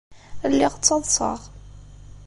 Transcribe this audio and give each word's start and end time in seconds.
Lliɣ 0.51 0.73
ttaḍsaɣ. 0.75 1.39